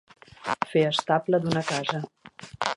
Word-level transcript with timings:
Fer 0.71 0.83
estable 0.93 1.43
d'una 1.45 1.65
casa. 1.71 2.03